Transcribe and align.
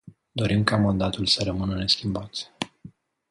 Dorim 0.35 0.63
ca 0.65 0.77
mandatul 0.77 1.25
să 1.25 1.43
rămână 1.43 1.75
neschimbat. 1.75 2.51